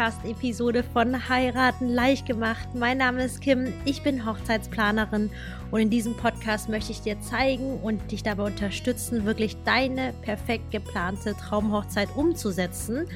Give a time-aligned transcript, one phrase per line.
[0.00, 2.70] Podcast-Episode von Heiraten leicht gemacht.
[2.72, 5.30] Mein Name ist Kim, ich bin Hochzeitsplanerin
[5.70, 10.70] und in diesem Podcast möchte ich dir zeigen und dich dabei unterstützen, wirklich deine perfekt
[10.70, 13.08] geplante Traumhochzeit umzusetzen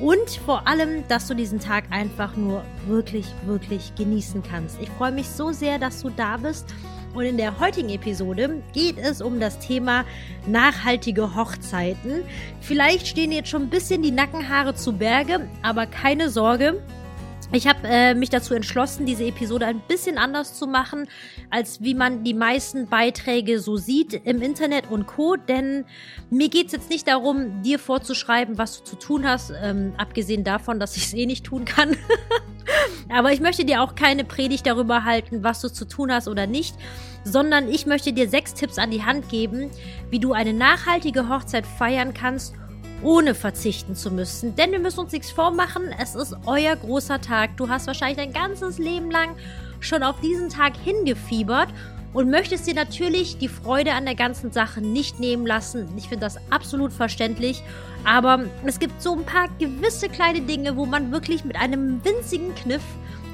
[0.00, 4.80] und vor allem, dass du diesen Tag einfach nur wirklich, wirklich genießen kannst.
[4.80, 6.72] Ich freue mich so sehr, dass du da bist
[7.14, 10.04] und in der heutigen Episode geht es um das Thema
[10.46, 12.22] nachhaltige Hochzeiten.
[12.60, 16.82] Vielleicht stehen jetzt schon ein bisschen die Nackenhaare zu Berge, aber keine Sorge.
[17.50, 21.08] Ich habe äh, mich dazu entschlossen, diese Episode ein bisschen anders zu machen,
[21.48, 25.36] als wie man die meisten Beiträge so sieht im Internet und Co.
[25.36, 25.86] Denn
[26.28, 30.44] mir geht es jetzt nicht darum, dir vorzuschreiben, was du zu tun hast, ähm, abgesehen
[30.44, 31.96] davon, dass ich es eh nicht tun kann.
[33.08, 36.46] Aber ich möchte dir auch keine Predigt darüber halten, was du zu tun hast oder
[36.46, 36.76] nicht,
[37.24, 39.70] sondern ich möchte dir sechs Tipps an die Hand geben,
[40.10, 42.54] wie du eine nachhaltige Hochzeit feiern kannst
[43.02, 44.56] ohne verzichten zu müssen.
[44.56, 47.56] Denn wir müssen uns nichts vormachen, es ist euer großer Tag.
[47.56, 49.36] Du hast wahrscheinlich dein ganzes Leben lang
[49.80, 51.68] schon auf diesen Tag hingefiebert
[52.12, 55.88] und möchtest dir natürlich die Freude an der ganzen Sache nicht nehmen lassen.
[55.96, 57.62] Ich finde das absolut verständlich.
[58.04, 62.54] Aber es gibt so ein paar gewisse kleine Dinge, wo man wirklich mit einem winzigen
[62.54, 62.82] Kniff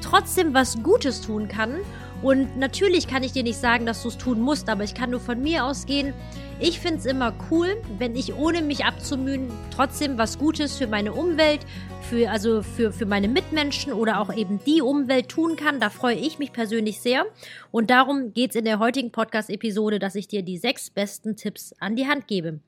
[0.03, 1.77] trotzdem was Gutes tun kann.
[2.23, 5.11] Und natürlich kann ich dir nicht sagen, dass du es tun musst, aber ich kann
[5.11, 6.15] nur von mir ausgehen.
[6.61, 11.13] Ich finde es immer cool, wenn ich ohne mich abzumühen trotzdem was Gutes für meine
[11.13, 11.61] Umwelt,
[12.01, 15.81] für, also für, für meine Mitmenschen oder auch eben die Umwelt tun kann.
[15.81, 17.27] Da freue ich mich persönlich sehr.
[17.71, 21.75] Und darum geht es in der heutigen Podcast-Episode, dass ich dir die sechs besten Tipps
[21.81, 22.61] an die Hand gebe.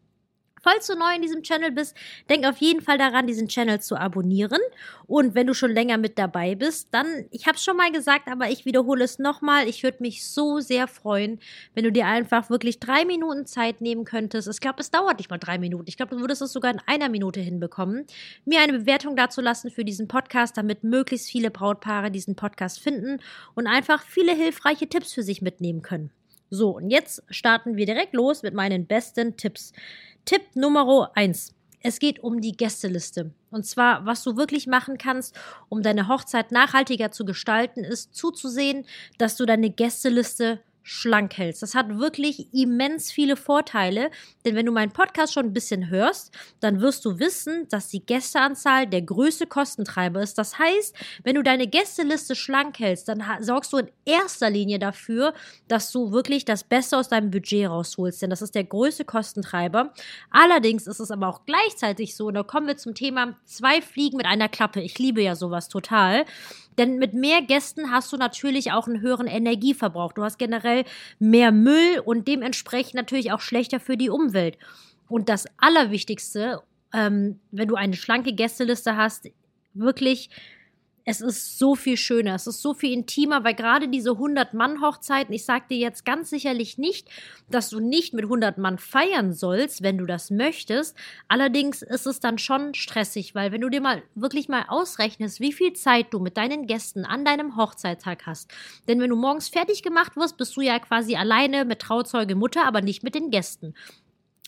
[0.67, 1.97] Falls du neu in diesem Channel bist,
[2.29, 4.59] denk auf jeden Fall daran, diesen Channel zu abonnieren.
[5.07, 8.27] Und wenn du schon länger mit dabei bist, dann, ich habe es schon mal gesagt,
[8.27, 9.69] aber ich wiederhole es nochmal.
[9.69, 11.39] Ich würde mich so sehr freuen,
[11.75, 14.49] wenn du dir einfach wirklich drei Minuten Zeit nehmen könntest.
[14.49, 15.85] Ich glaube, es dauert nicht mal drei Minuten.
[15.87, 18.05] Ich glaube, du würdest es sogar in einer Minute hinbekommen,
[18.45, 23.21] mir eine Bewertung dazu lassen für diesen Podcast, damit möglichst viele Brautpaare diesen Podcast finden
[23.55, 26.11] und einfach viele hilfreiche Tipps für sich mitnehmen können.
[26.51, 29.73] So, und jetzt starten wir direkt los mit meinen besten Tipps.
[30.25, 31.55] Tipp Nummer 1.
[31.81, 33.33] Es geht um die Gästeliste.
[33.51, 35.37] Und zwar, was du wirklich machen kannst,
[35.69, 38.87] um deine Hochzeit nachhaltiger zu gestalten, ist zuzusehen,
[39.19, 41.63] dass du deine Gästeliste schlank hältst.
[41.63, 44.09] Das hat wirklich immens viele Vorteile,
[44.45, 48.07] denn wenn du meinen Podcast schon ein bisschen hörst, dann wirst du wissen, dass die
[48.07, 50.39] Gästeanzahl der größte Kostentreiber ist.
[50.39, 50.95] Das heißt,
[51.25, 55.35] wenn du deine Gästeliste schlank hältst, dann sorgst du in erster Linie dafür,
[55.67, 59.93] dass du wirklich das Beste aus deinem Budget rausholst, denn das ist der größte Kostentreiber.
[60.31, 64.19] Allerdings ist es aber auch gleichzeitig so, und da kommen wir zum Thema zwei Fliegen
[64.19, 64.81] mit einer Klappe.
[64.83, 66.27] Ich liebe ja sowas total.
[66.79, 70.13] Denn mit mehr Gästen hast du natürlich auch einen höheren Energieverbrauch.
[70.13, 70.85] Du hast generell
[71.19, 74.59] mehr Müll und dementsprechend natürlich auch schlechter für die Umwelt.
[75.09, 79.31] Und das Allerwichtigste, ähm, wenn du eine schlanke Gästeliste hast,
[79.75, 80.31] wirklich
[81.09, 85.45] es ist so viel schöner, es ist so viel intimer, weil gerade diese 100-Mann-Hochzeiten, ich
[85.45, 87.09] sag dir jetzt ganz sicherlich nicht,
[87.49, 90.97] dass du nicht mit 100 Mann feiern sollst, wenn du das möchtest.
[91.29, 95.53] Allerdings ist es dann schon stressig, weil wenn du dir mal wirklich mal ausrechnest, wie
[95.53, 98.51] viel Zeit du mit deinen Gästen an deinem Hochzeittag hast.
[98.89, 102.67] Denn wenn du morgens fertig gemacht wirst, bist du ja quasi alleine mit Trauzeuge Mutter,
[102.67, 103.75] aber nicht mit den Gästen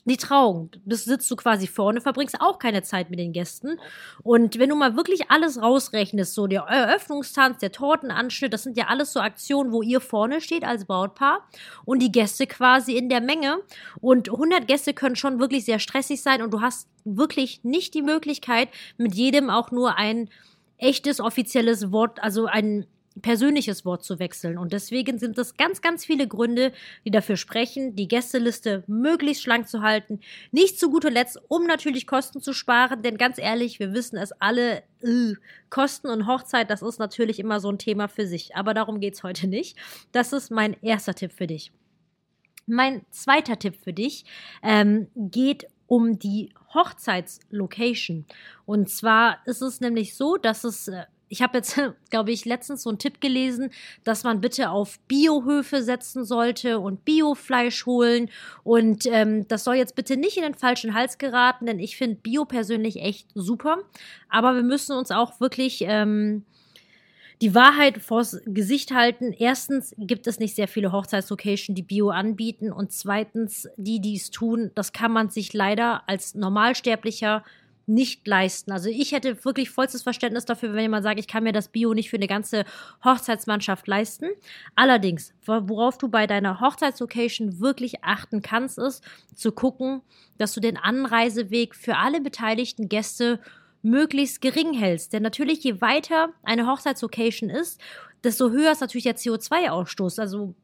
[0.09, 0.71] die Trauung.
[0.85, 3.79] Das sitzt du quasi vorne, verbringst auch keine Zeit mit den Gästen.
[4.23, 8.87] Und wenn du mal wirklich alles rausrechnest, so der Eröffnungstanz, der Tortenanschnitt, das sind ja
[8.89, 11.47] alles so Aktionen, wo ihr vorne steht als Brautpaar
[11.85, 13.59] und die Gäste quasi in der Menge.
[14.01, 18.03] Und 100 Gäste können schon wirklich sehr stressig sein und du hast wirklich nicht die
[18.03, 20.29] Möglichkeit, mit jedem auch nur ein
[20.79, 22.87] echtes offizielles Wort, also ein
[23.21, 24.59] persönliches Wort zu wechseln.
[24.59, 26.73] Und deswegen sind es ganz, ganz viele Gründe,
[27.05, 30.21] die dafür sprechen, die Gästeliste möglichst schlank zu halten.
[30.51, 34.33] Nicht zu guter Letzt, um natürlich Kosten zu sparen, denn ganz ehrlich, wir wissen es
[34.33, 35.35] alle, äh,
[35.71, 38.57] Kosten und Hochzeit, das ist natürlich immer so ein Thema für sich.
[38.57, 39.77] Aber darum geht es heute nicht.
[40.13, 41.73] Das ist mein erster Tipp für dich.
[42.67, 44.25] Mein zweiter Tipp für dich
[44.63, 48.27] ähm, geht um die Hochzeitslocation.
[48.67, 51.81] Und zwar ist es nämlich so, dass es äh, ich habe jetzt,
[52.11, 53.71] glaube ich, letztens so einen Tipp gelesen,
[54.05, 58.31] dass man bitte auf Biohöfe setzen sollte und Biofleisch holen.
[58.65, 62.17] Und ähm, das soll jetzt bitte nicht in den falschen Hals geraten, denn ich finde
[62.17, 63.79] Bio persönlich echt super.
[64.29, 66.45] Aber wir müssen uns auch wirklich ähm,
[67.41, 69.33] die Wahrheit vors Gesicht halten.
[69.33, 72.73] Erstens gibt es nicht sehr viele Hochzeitslocations, die Bio anbieten.
[72.73, 77.45] Und zweitens, die, die es tun, das kann man sich leider als Normalsterblicher
[77.89, 78.71] nicht leisten.
[78.73, 81.95] Also ich hätte wirklich vollstes Verständnis dafür, wenn jemand sagt, ich kann mir das Bio
[81.95, 82.65] nicht für eine ganze
[83.05, 84.27] Hochzeitsmannschaft leisten.
[84.75, 89.03] Allerdings, worauf du bei deiner Hochzeitslocation wirklich achten kannst, ist
[89.35, 90.03] zu gucken,
[90.37, 93.41] dass du den Anreiseweg für alle beteiligten Gäste
[93.83, 95.13] möglichst gering hältst.
[95.13, 97.81] Denn natürlich, je weiter eine Hochzeitslocation ist,
[98.25, 100.21] desto höher ist natürlich der CO2-Ausstoß.
[100.21, 100.55] Also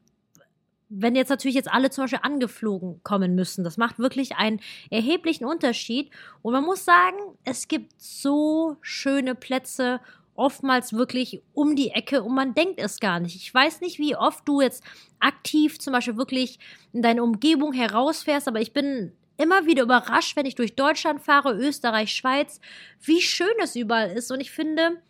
[0.89, 4.59] wenn jetzt natürlich jetzt alle zum Beispiel angeflogen kommen müssen, das macht wirklich einen
[4.89, 6.11] erheblichen Unterschied.
[6.41, 9.99] Und man muss sagen, es gibt so schöne Plätze,
[10.35, 13.35] oftmals wirklich um die Ecke und man denkt es gar nicht.
[13.35, 14.83] Ich weiß nicht, wie oft du jetzt
[15.19, 16.59] aktiv zum Beispiel wirklich
[16.93, 21.53] in deine Umgebung herausfährst, aber ich bin immer wieder überrascht, wenn ich durch Deutschland fahre,
[21.53, 22.59] Österreich, Schweiz,
[23.01, 24.31] wie schön es überall ist.
[24.31, 25.01] Und ich finde,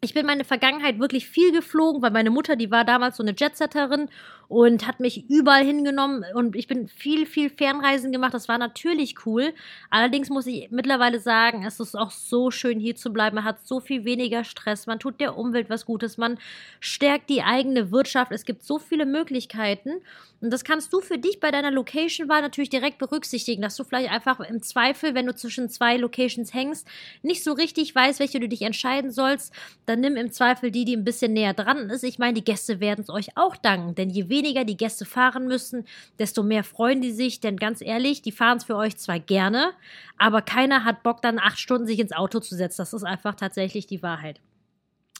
[0.00, 3.34] ich bin meine Vergangenheit wirklich viel geflogen, weil meine Mutter, die war damals so eine
[3.36, 4.08] Jetsetterin
[4.52, 8.34] und hat mich überall hingenommen und ich bin viel, viel Fernreisen gemacht.
[8.34, 9.54] Das war natürlich cool.
[9.88, 13.36] Allerdings muss ich mittlerweile sagen, es ist auch so schön hier zu bleiben.
[13.36, 14.86] Man hat so viel weniger Stress.
[14.86, 16.18] Man tut der Umwelt was Gutes.
[16.18, 16.38] Man
[16.80, 18.30] stärkt die eigene Wirtschaft.
[18.30, 20.02] Es gibt so viele Möglichkeiten.
[20.42, 24.10] Und das kannst du für dich bei deiner Location-Wahl natürlich direkt berücksichtigen, dass du vielleicht
[24.10, 26.86] einfach im Zweifel, wenn du zwischen zwei Locations hängst,
[27.22, 29.54] nicht so richtig weißt, welche du dich entscheiden sollst,
[29.86, 32.02] dann nimm im Zweifel die, die ein bisschen näher dran ist.
[32.02, 35.04] Ich meine, die Gäste werden es euch auch danken, denn je weniger weniger die Gäste
[35.04, 35.86] fahren müssen,
[36.18, 37.40] desto mehr freuen die sich.
[37.40, 39.72] Denn ganz ehrlich, die fahren es für euch zwar gerne,
[40.18, 42.82] aber keiner hat Bock, dann acht Stunden sich ins Auto zu setzen.
[42.82, 44.40] Das ist einfach tatsächlich die Wahrheit.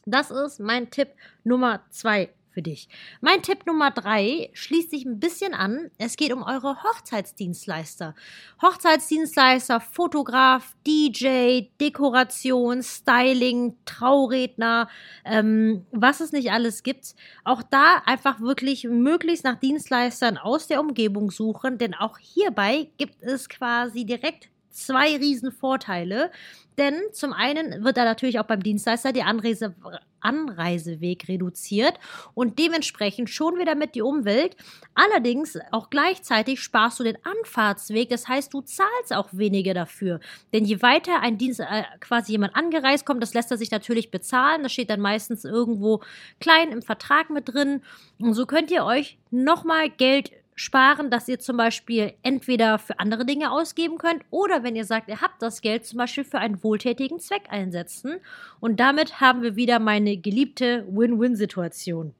[0.04, 1.08] Das ist mein Tipp
[1.44, 2.88] Nummer zwei für dich.
[3.20, 5.90] Mein Tipp Nummer drei schließt sich ein bisschen an.
[5.98, 8.14] Es geht um eure Hochzeitsdienstleister.
[8.60, 14.88] Hochzeitsdienstleister, Fotograf, DJ, Dekoration, Styling, Trauredner,
[15.24, 17.14] ähm, was es nicht alles gibt.
[17.44, 23.22] Auch da einfach wirklich möglichst nach Dienstleistern aus der Umgebung suchen, denn auch hierbei gibt
[23.22, 26.30] es quasi direkt zwei Riesenvorteile.
[26.78, 29.74] Denn zum einen wird da natürlich auch beim Dienstleister die Anreise,
[30.20, 31.94] Anreiseweg reduziert
[32.34, 34.56] und dementsprechend schon wieder mit die Umwelt.
[34.94, 38.08] Allerdings auch gleichzeitig sparst du den Anfahrtsweg.
[38.08, 40.20] Das heißt, du zahlst auch weniger dafür.
[40.52, 44.10] Denn je weiter ein Dienst, äh, quasi jemand angereist kommt, das lässt er sich natürlich
[44.10, 44.62] bezahlen.
[44.62, 46.00] Das steht dann meistens irgendwo
[46.40, 47.82] klein im Vertrag mit drin.
[48.18, 53.24] Und so könnt ihr euch nochmal Geld sparen, dass ihr zum Beispiel entweder für andere
[53.24, 56.62] Dinge ausgeben könnt oder wenn ihr sagt, ihr habt das Geld zum Beispiel für einen
[56.62, 58.20] wohltätigen Zweck einsetzen.
[58.60, 62.14] Und damit haben wir wieder meine geliebte Win-Win-Situation.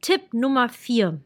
[0.00, 1.20] Tipp Nummer 4.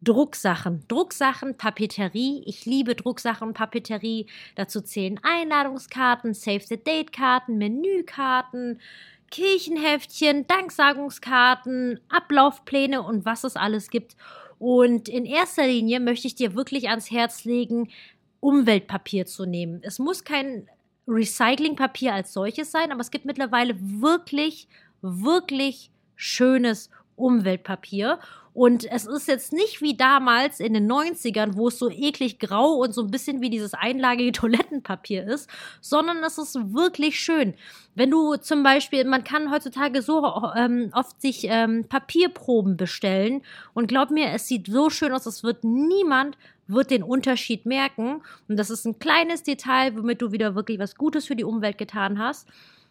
[0.00, 0.84] Drucksachen.
[0.86, 2.42] Drucksachen, Papeterie.
[2.46, 4.26] Ich liebe Drucksachen, Papeterie.
[4.54, 8.80] Dazu zählen Einladungskarten, Save-the-Date-Karten, Menükarten,
[9.30, 14.16] Kirchenheftchen, Danksagungskarten, Ablaufpläne und was es alles gibt.
[14.58, 17.90] Und in erster Linie möchte ich dir wirklich ans Herz legen,
[18.40, 19.80] Umweltpapier zu nehmen.
[19.82, 20.68] Es muss kein
[21.06, 24.68] Recyclingpapier als solches sein, aber es gibt mittlerweile wirklich,
[25.00, 28.18] wirklich schönes Umweltpapier.
[28.54, 32.72] Und es ist jetzt nicht wie damals in den 90ern, wo es so eklig grau
[32.72, 35.48] und so ein bisschen wie dieses einlagige Toilettenpapier ist,
[35.80, 37.54] sondern es ist wirklich schön.
[37.94, 43.42] Wenn du zum Beispiel, man kann heutzutage so ähm, oft sich ähm, Papierproben bestellen
[43.74, 46.36] und glaub mir, es sieht so schön aus, es wird niemand
[46.68, 48.22] wird den Unterschied merken.
[48.46, 51.78] Und das ist ein kleines Detail, womit du wieder wirklich was Gutes für die Umwelt
[51.78, 52.46] getan hast.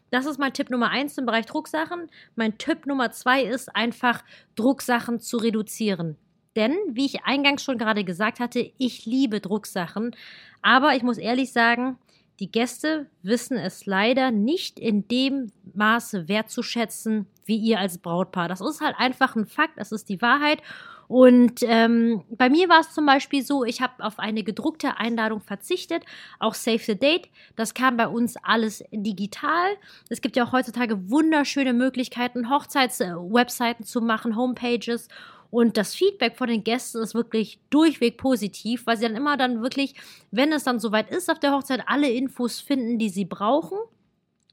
[0.10, 2.10] Das ist mein Tipp Nummer eins im Bereich Drucksachen.
[2.36, 4.24] Mein Tipp Nummer zwei ist einfach,
[4.56, 6.18] Drucksachen zu reduzieren.
[6.56, 10.16] Denn, wie ich eingangs schon gerade gesagt hatte, ich liebe Drucksachen.
[10.62, 11.98] Aber ich muss ehrlich sagen,
[12.40, 18.48] die Gäste wissen es leider nicht in dem Maße wertzuschätzen, wie ihr als Brautpaar.
[18.48, 20.62] Das ist halt einfach ein Fakt, das ist die Wahrheit.
[21.08, 25.40] Und ähm, bei mir war es zum Beispiel so, ich habe auf eine gedruckte Einladung
[25.40, 26.04] verzichtet,
[26.40, 27.30] auch Save the Date.
[27.56, 29.70] Das kam bei uns alles digital.
[30.10, 35.08] Es gibt ja auch heutzutage wunderschöne Möglichkeiten, Hochzeitswebseiten zu machen, Homepages.
[35.50, 39.62] Und das Feedback von den Gästen ist wirklich durchweg positiv, weil sie dann immer dann
[39.62, 39.96] wirklich,
[40.32, 43.78] wenn es dann soweit ist auf der Hochzeit, alle Infos finden, die sie brauchen.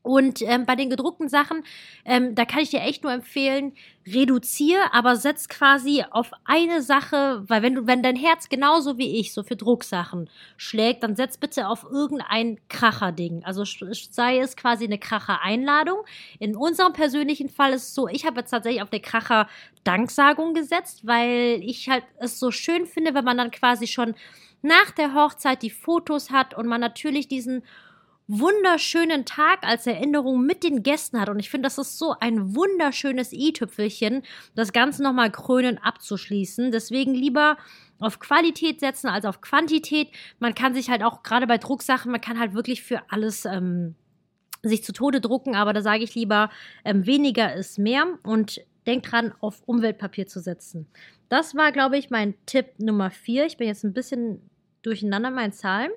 [0.04, 1.64] Und ähm, bei den gedruckten Sachen,
[2.04, 3.72] ähm, da kann ich dir echt nur empfehlen,
[4.06, 9.18] reduziere, aber setz quasi auf eine Sache, weil wenn du, wenn dein Herz genauso wie
[9.18, 13.44] ich so für Drucksachen schlägt, dann setz bitte auf irgendein Kracher-Ding.
[13.44, 16.04] Also sei es quasi eine Kracher-Einladung.
[16.38, 21.06] In unserem persönlichen Fall ist es so, ich habe jetzt tatsächlich auf eine Kracher-Danksagung gesetzt,
[21.06, 24.14] weil ich halt es so schön finde, wenn man dann quasi schon
[24.60, 27.62] nach der Hochzeit die Fotos hat und man natürlich diesen
[28.26, 31.28] wunderschönen Tag als Erinnerung mit den Gästen hat.
[31.28, 34.22] Und ich finde, das ist so ein wunderschönes i-Tüpfelchen,
[34.54, 36.72] das Ganze nochmal krönen abzuschließen.
[36.72, 37.58] Deswegen lieber
[37.98, 40.08] auf Qualität setzen als auf Quantität.
[40.38, 43.94] Man kann sich halt auch gerade bei Drucksachen, man kann halt wirklich für alles ähm,
[44.62, 46.50] sich zu Tode drucken, aber da sage ich lieber,
[46.84, 50.86] ähm, weniger ist mehr und denkt dran, auf Umweltpapier zu setzen.
[51.28, 53.46] Das war, glaube ich, mein Tipp Nummer 4.
[53.46, 54.40] Ich bin jetzt ein bisschen
[54.82, 55.90] durcheinander meinen Zahlen.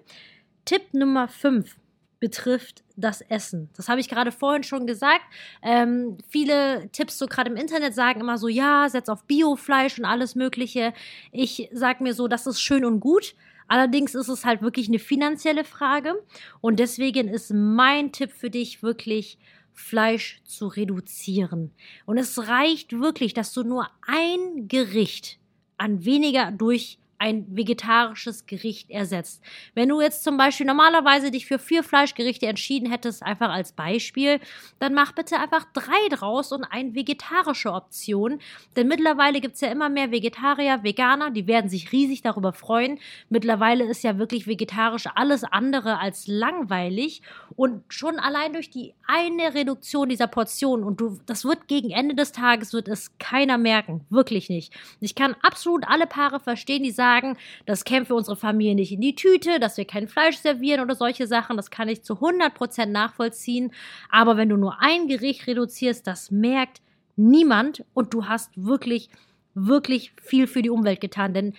[0.65, 1.75] Tipp Nummer 5
[2.19, 3.69] betrifft das Essen.
[3.75, 5.23] Das habe ich gerade vorhin schon gesagt.
[5.61, 10.05] Ähm, viele Tipps so gerade im Internet sagen immer so, ja, setz auf Biofleisch und
[10.05, 10.93] alles Mögliche.
[11.31, 13.35] Ich sage mir so, das ist schön und gut.
[13.67, 16.15] Allerdings ist es halt wirklich eine finanzielle Frage.
[16.61, 19.37] Und deswegen ist mein Tipp für dich wirklich,
[19.77, 21.71] Fleisch zu reduzieren.
[22.07, 25.37] Und es reicht wirklich, dass du nur ein Gericht
[25.77, 29.41] an weniger durch ein vegetarisches Gericht ersetzt.
[29.73, 34.39] Wenn du jetzt zum Beispiel normalerweise dich für vier Fleischgerichte entschieden hättest, einfach als Beispiel,
[34.79, 38.39] dann mach bitte einfach drei draus und eine vegetarische Option.
[38.75, 42.99] Denn mittlerweile gibt es ja immer mehr Vegetarier, Veganer, die werden sich riesig darüber freuen.
[43.29, 47.23] Mittlerweile ist ja wirklich vegetarisch alles andere als langweilig.
[47.55, 52.13] Und schon allein durch die eine Reduktion dieser Portion, und du, das wird gegen Ende
[52.13, 54.05] des Tages, wird es keiner merken.
[54.09, 54.73] Wirklich nicht.
[54.99, 58.91] Ich kann absolut alle Paare verstehen, die sagen, sagen, das kämpft für unsere Familie nicht
[58.91, 61.55] in die Tüte, dass wir kein Fleisch servieren oder solche Sachen.
[61.55, 63.71] Das kann ich zu 100% nachvollziehen.
[64.09, 66.81] Aber wenn du nur ein Gericht reduzierst, das merkt
[67.15, 69.09] niemand und du hast wirklich
[69.59, 71.33] wirklich viel für die Umwelt getan.
[71.33, 71.53] Denn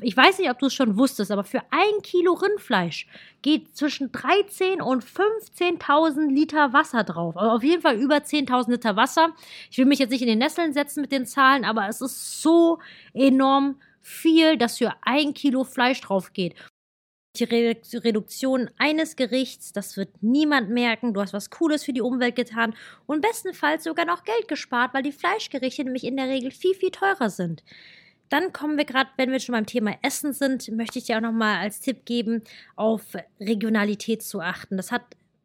[0.00, 3.08] ich weiß nicht, ob du es schon wusstest, aber für ein Kilo Rindfleisch
[3.42, 7.36] geht zwischen 13 und 15.000 Liter Wasser drauf.
[7.36, 9.30] Also auf jeden Fall über 10.000 Liter Wasser.
[9.70, 12.42] Ich will mich jetzt nicht in den Nesseln setzen mit den Zahlen, aber es ist
[12.42, 12.78] so
[13.12, 16.54] enorm viel, dass für ein Kilo Fleisch drauf geht.
[17.36, 21.14] Die Reduktion eines Gerichts, das wird niemand merken.
[21.14, 22.74] Du hast was Cooles für die Umwelt getan
[23.06, 26.90] und bestenfalls sogar noch Geld gespart, weil die Fleischgerichte nämlich in der Regel viel, viel
[26.90, 27.64] teurer sind.
[28.28, 31.22] Dann kommen wir gerade, wenn wir schon beim Thema Essen sind, möchte ich dir auch
[31.22, 32.42] nochmal als Tipp geben,
[32.76, 33.02] auf
[33.40, 34.76] Regionalität zu achten.
[34.76, 35.02] Das hat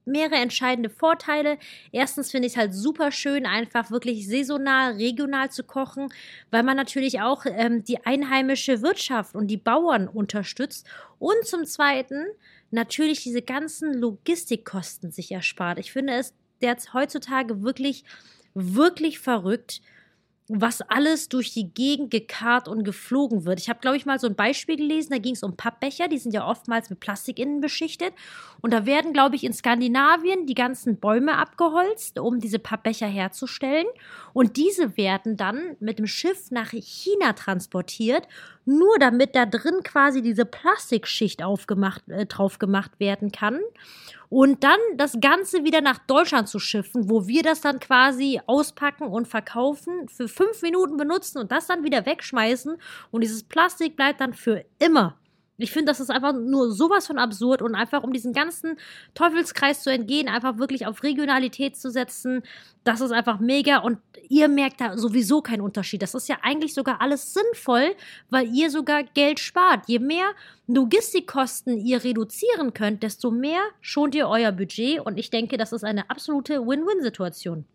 [0.08, 1.58] mehrere entscheidende Vorteile.
[1.92, 6.10] Erstens finde ich es halt super schön, einfach wirklich saisonal, regional zu kochen,
[6.50, 10.88] weil man natürlich auch ähm, die einheimische Wirtschaft und die Bauern unterstützt.
[11.20, 12.26] Und zum Zweiten
[12.72, 15.80] natürlich diese ganzen Logistikkosten sich erspart.
[15.80, 18.04] Ich finde es jetzt heutzutage wirklich,
[18.54, 19.82] wirklich verrückt,
[20.50, 23.60] was alles durch die Gegend gekarrt und geflogen wird.
[23.60, 26.18] Ich habe, glaube ich, mal so ein Beispiel gelesen, da ging es um Pappbecher, die
[26.18, 28.14] sind ja oftmals mit Plastik innen beschichtet.
[28.62, 33.88] Und da werden, glaube ich, in Skandinavien die ganzen Bäume abgeholzt, um diese Pappbecher herzustellen.
[34.34, 38.28] Und diese werden dann mit dem Schiff nach China transportiert,
[38.68, 43.60] nur damit da drin quasi diese Plastikschicht aufgemacht, äh, drauf gemacht werden kann.
[44.30, 49.08] Und dann das Ganze wieder nach Deutschland zu schiffen, wo wir das dann quasi auspacken
[49.08, 52.76] und verkaufen, für fünf Minuten benutzen und das dann wieder wegschmeißen.
[53.12, 55.18] Und dieses Plastik bleibt dann für immer
[55.58, 58.78] ich finde, das ist einfach nur sowas von absurd und einfach um diesen ganzen
[59.16, 62.44] Teufelskreis zu entgehen, einfach wirklich auf Regionalität zu setzen,
[62.84, 63.98] das ist einfach mega und
[64.30, 66.02] ihr merkt da sowieso keinen Unterschied.
[66.02, 67.96] Das ist ja eigentlich sogar alles sinnvoll,
[68.30, 69.86] weil ihr sogar Geld spart.
[69.88, 70.30] Je mehr
[70.68, 75.84] Logistikkosten ihr reduzieren könnt, desto mehr schont ihr euer Budget und ich denke, das ist
[75.84, 77.66] eine absolute Win-Win-Situation.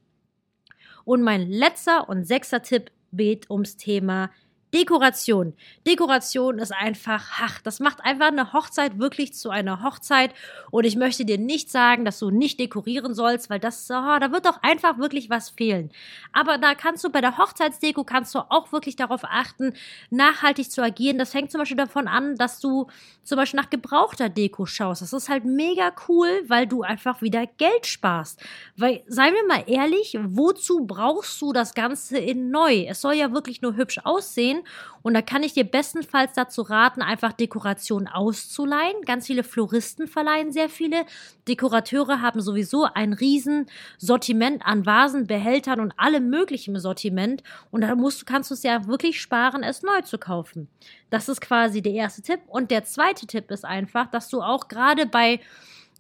[1.05, 4.31] Und mein letzter und sechster Tipp geht ums Thema
[4.75, 5.53] Dekoration.
[5.87, 10.33] Dekoration ist einfach, ach, das macht einfach eine Hochzeit wirklich zu einer Hochzeit.
[10.71, 14.33] Und ich möchte dir nicht sagen, dass du nicht dekorieren sollst, weil das, oh, da
[14.33, 15.91] wird doch einfach wirklich was fehlen.
[16.33, 19.75] Aber da kannst du bei der Hochzeitsdeko kannst du auch wirklich darauf achten,
[20.09, 21.19] nachhaltig zu agieren.
[21.19, 22.87] Das hängt zum Beispiel davon an, dass du
[23.25, 25.03] zum Beispiel nach gebrauchter Deko schaust.
[25.03, 28.41] Das ist halt mega cool, weil du einfach wieder Geld sparst.
[28.77, 32.87] Weil, seien wir mal ehrlich, wozu brauchst du das Ganze in neu?
[32.89, 34.62] Es soll ja wirklich nur hübsch aussehen.
[35.03, 39.03] Und da kann ich dir bestenfalls dazu raten, einfach Dekoration auszuleihen.
[39.05, 41.05] Ganz viele Floristen verleihen sehr viele.
[41.49, 43.67] Dekorateure haben sowieso ein riesen
[43.99, 47.43] Sortiment an Vasen, Behältern und allem möglichen Sortiment.
[47.71, 50.69] Und da musst, kannst du es ja wirklich sparen, es neu zu kaufen.
[51.11, 52.41] Das ist quasi der erste Tipp.
[52.47, 55.41] Und der zweite Tipp ist einfach, dass du auch gerade bei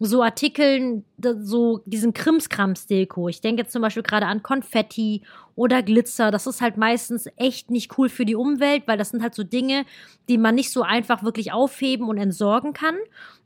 [0.04, 1.04] so Artikeln,
[1.40, 3.28] so diesen Krimskrams-Deko.
[3.28, 5.22] Ich denke jetzt zum Beispiel gerade an Konfetti
[5.54, 6.30] oder Glitzer.
[6.30, 9.44] Das ist halt meistens echt nicht cool für die Umwelt, weil das sind halt so
[9.44, 9.84] Dinge,
[10.28, 12.96] die man nicht so einfach wirklich aufheben und entsorgen kann.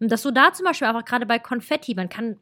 [0.01, 2.37] Und dass du da zum Beispiel einfach gerade bei Konfetti, man kann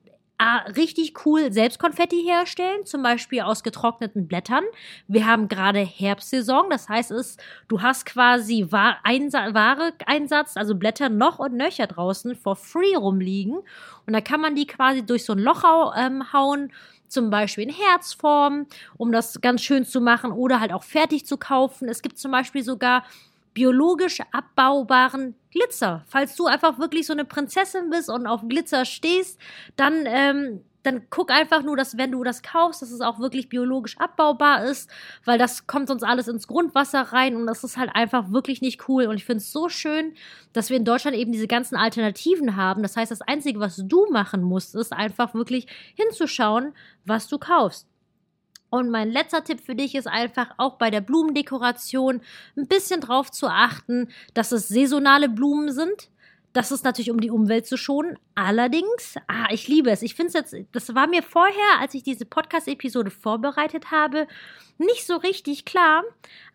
[0.77, 4.65] richtig cool selbst Konfetti herstellen, zum Beispiel aus getrockneten Blättern.
[5.07, 7.37] Wir haben gerade Herbstsaison, das heißt, es,
[7.69, 13.59] du hast quasi Ware-Einsatz, also Blätter noch und nöcher draußen for free rumliegen.
[14.07, 15.65] Und da kann man die quasi durch so ein Loch
[15.97, 16.73] ähm, hauen,
[17.09, 21.37] zum Beispiel in Herzform, um das ganz schön zu machen oder halt auch fertig zu
[21.37, 21.89] kaufen.
[21.89, 23.05] Es gibt zum Beispiel sogar
[23.55, 26.05] biologisch abbaubaren Glitzer.
[26.07, 29.41] Falls du einfach wirklich so eine Prinzessin bist und auf Glitzer stehst,
[29.77, 33.49] dann ähm, dann guck einfach nur, dass wenn du das kaufst, dass es auch wirklich
[33.49, 34.91] biologisch abbaubar ist,
[35.25, 38.89] weil das kommt sonst alles ins Grundwasser rein und das ist halt einfach wirklich nicht
[38.89, 39.07] cool.
[39.07, 40.15] Und ich finde es so schön,
[40.53, 42.83] dass wir in Deutschland eben diese ganzen Alternativen haben.
[42.83, 46.75] Das heißt, das Einzige, was du machen musst, ist einfach wirklich hinzuschauen,
[47.07, 47.89] was du kaufst.
[48.75, 52.21] Und mein letzter Tipp für dich ist einfach auch bei der Blumendekoration
[52.57, 56.09] ein bisschen drauf zu achten, dass es saisonale Blumen sind.
[56.53, 58.19] Das ist natürlich, um die Umwelt zu schonen.
[58.35, 60.03] Allerdings, ah, ich liebe es.
[60.03, 64.27] Ich finde es jetzt, das war mir vorher, als ich diese Podcast-Episode vorbereitet habe,
[64.79, 66.03] nicht so richtig klar.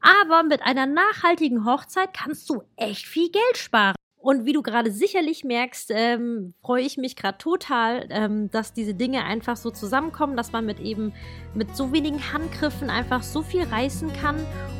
[0.01, 3.95] Aber mit einer nachhaltigen Hochzeit kannst du echt viel Geld sparen.
[4.21, 8.93] Und wie du gerade sicherlich merkst, ähm, freue ich mich gerade total, ähm, dass diese
[8.93, 11.13] Dinge einfach so zusammenkommen, dass man mit eben
[11.55, 14.35] mit so wenigen Handgriffen einfach so viel reißen kann.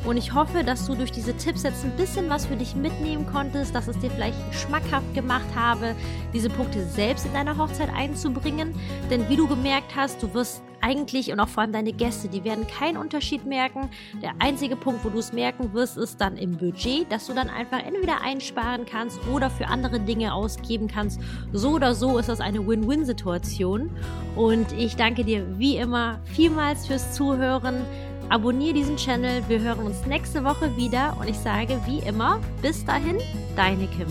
[0.06, 3.26] Und ich hoffe, dass du durch diese Tipps jetzt ein bisschen was für dich mitnehmen
[3.26, 5.96] konntest, dass es dir vielleicht schmackhaft gemacht habe,
[6.34, 8.74] diese Punkte selbst in deiner Hochzeit einzubringen.
[9.08, 12.44] Denn wie du gemerkt hast, du wirst eigentlich und auch vor allem deine Gäste, die
[12.44, 13.90] werden keinen Unterschied merken.
[14.22, 17.48] Der einzige Punkt, wo du es merken wirst, ist dann im Budget, dass du dann
[17.48, 21.20] einfach entweder einsparen kannst oder für andere Dinge ausgeben kannst.
[21.52, 23.90] So oder so ist das eine Win-Win-Situation.
[24.36, 27.84] Und ich danke dir wie immer vielmals fürs Zuhören.
[28.28, 29.42] Abonniere diesen Channel.
[29.48, 33.18] Wir hören uns nächste Woche wieder und ich sage wie immer, bis dahin,
[33.56, 34.06] deine Kim.